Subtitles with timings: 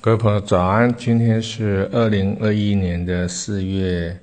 [0.00, 0.94] 各位朋友，早安！
[0.96, 4.16] 今天是二零二一年的四月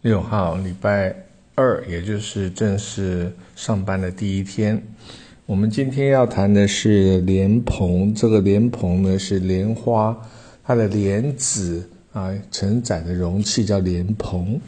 [0.00, 1.14] 六号，礼拜
[1.54, 4.82] 二，也就是正式上班的第一天。
[5.46, 10.16] 我们今天要谈的是莲蓬，这个莲蓬呢是莲花，
[10.64, 14.60] 它的莲子啊承载的容器叫莲蓬。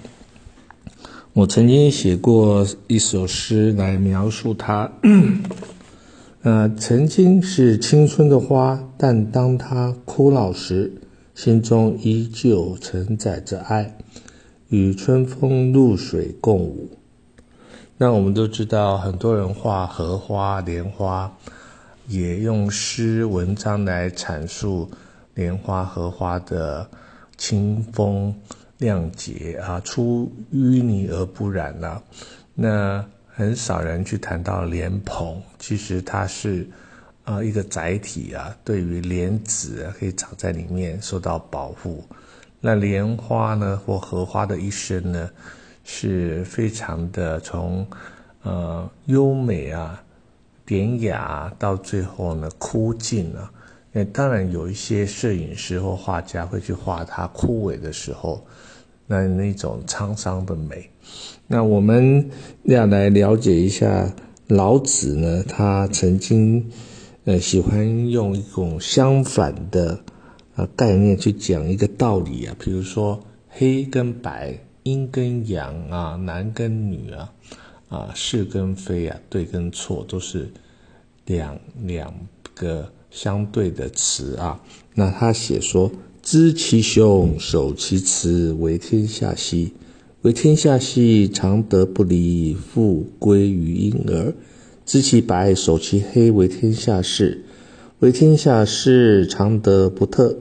[1.33, 4.93] 我曾经写过一首诗来描述它。
[6.45, 10.93] 呃，曾经是青春的花，但当它枯老时，
[11.35, 13.97] 心中依旧承载着爱，
[14.69, 16.91] 与春风露水共舞。
[17.97, 21.35] 那我们都知道，很多人画荷花、莲花，
[22.09, 24.91] 也用诗文章来阐述
[25.33, 26.87] 莲花、荷花的
[27.39, 28.35] 清风
[28.77, 32.03] 亮洁啊，出淤泥而不染了。
[32.55, 33.03] 那。
[33.37, 36.69] 很少人去谈到莲蓬，其实它是，
[37.25, 42.05] 呃，一个载体啊，对于莲子可以长在里面受到保护。
[42.61, 45.29] 那莲花呢，或荷花的一生呢，
[45.83, 47.85] 是非常的从，
[48.45, 50.01] 呃，优美啊、
[50.65, 53.51] 典雅到最后呢枯尽了。
[53.91, 58.47] 那当然有一些摄影师或画家会去画它枯萎的时候，
[59.07, 60.89] 那那种沧桑的美。
[61.47, 62.31] 那我们
[62.65, 64.15] 要来了解一下
[64.49, 66.71] 老子呢，他曾经
[67.25, 69.99] 呃喜欢用一种相反的
[70.57, 77.33] 呃概念去讲一个道理啊，比如说黑跟白、阴跟阳啊、男跟女啊、
[77.89, 80.51] 啊是跟非啊、对跟错，都是
[81.27, 82.13] 两两
[82.55, 84.61] 个相对的词啊。
[84.95, 85.91] 那他写说：
[86.25, 89.75] 知其雄，守其雌，为天下溪。
[90.23, 94.33] 为天下溪，常德不离，复归于婴儿。
[94.87, 97.45] 知其白，守其黑，为天下事。
[97.99, 100.39] 为天下事，常德不特，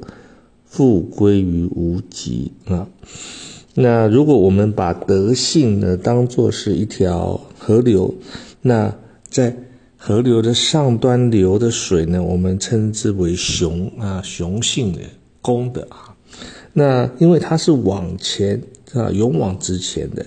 [0.66, 2.88] 复归于无极啊。
[3.76, 8.16] 那如果我们把德性呢当做是一条河流，
[8.62, 8.96] 那
[9.30, 9.54] 在
[9.98, 15.00] 河流的上端流的水呢，我们称之为雄啊，雄性的
[15.44, 16.18] 公的啊。
[16.74, 18.60] 那因为它是往前。
[18.94, 20.24] 啊，勇往直前的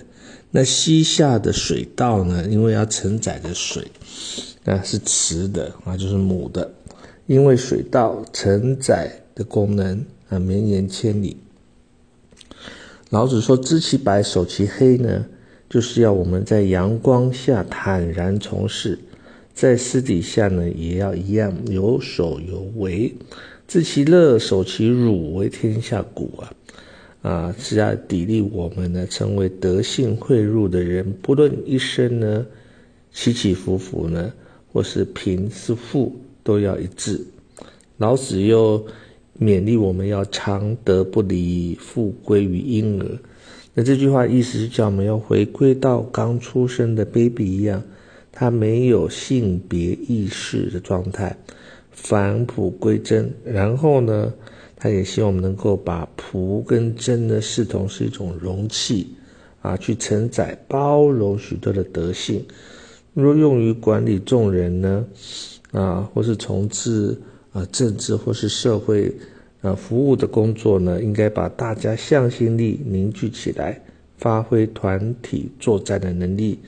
[0.51, 2.45] 那西下的水稻呢？
[2.49, 3.81] 因为要承载着水，
[4.65, 6.69] 那是雌的啊，就是母的。
[7.27, 11.37] 因为水稻承载的功能啊，绵延千里。
[13.09, 15.25] 老子说：“知其白，守其黑呢，
[15.69, 18.99] 就是要我们在阳光下坦然从事，
[19.53, 23.15] 在私底下呢，也要一样有守有为。
[23.67, 26.53] 知其乐，守其辱，为天下谷啊。”
[27.23, 31.13] 啊，是要砥砺我们呢，成为德性汇入的人。
[31.21, 32.45] 不论一生呢
[33.11, 34.31] 起起伏伏呢，
[34.71, 37.19] 或是贫是富，都要一致。
[37.97, 38.85] 老子又
[39.37, 43.17] 勉励我们要常德不离，复归于婴儿。
[43.73, 47.83] 那这句话意思是叫我们要回归到刚出生的 baby 一样，
[48.31, 51.35] 他没有性别意识的状态，
[51.97, 53.29] 返璞归真。
[53.43, 54.33] 然后呢？
[54.79, 59.07] 他也希望我们能够把朴跟真呢视同是一种容器，
[59.59, 62.45] 啊，去承载包容许多的德性。
[63.15, 65.03] 若用于管理众人呢，
[65.71, 67.19] 啊，或是从事
[67.53, 69.11] 啊政治或是社会
[69.61, 73.81] 啊服务的工作呢，应该把大家向心力凝聚起来，
[74.19, 76.59] 发挥团体作战的能力，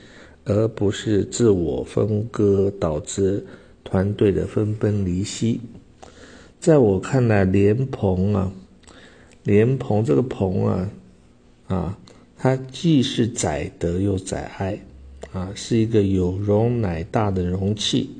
[0.46, 3.46] 而不是自我分割，导致
[3.90, 5.60] 团队的分崩离析。
[6.60, 8.52] 在我看来，莲蓬啊，
[9.42, 10.90] 莲蓬这个蓬啊，
[11.66, 11.98] 啊，
[12.36, 14.78] 它既是载德又载爱，
[15.32, 18.10] 啊，是一个有容乃大的容器，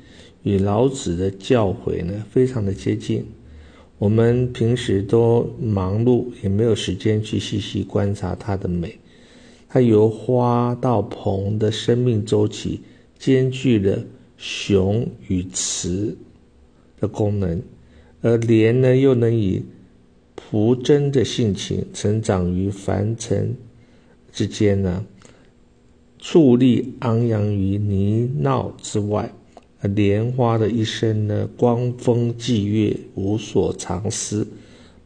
[0.43, 3.25] 与老子的教诲呢非常的接近。
[3.97, 8.97] 我们平时都忙碌，也没有时间去细细观察它的美。
[9.69, 12.81] 它由花到蓬的生命周期，
[13.17, 14.03] 兼具了
[14.43, 16.17] 雄与雌
[16.99, 17.61] 的功能。
[18.21, 19.63] 而莲呢，又能以
[20.35, 23.55] 朴真的性情成长于凡尘
[24.31, 25.05] 之间呢，
[26.19, 29.31] 矗立昂扬于泥淖之外。
[29.81, 34.47] 莲花的一生呢，光风霁月，无所藏私，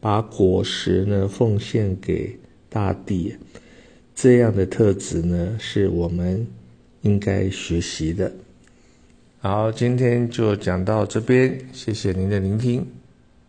[0.00, 2.38] 把果实呢奉献给
[2.68, 3.34] 大地。
[4.14, 6.46] 这样的特质呢，是我们
[7.02, 8.32] 应该学习的。
[9.46, 12.95] 好，今天就讲到这边，谢谢您的聆听。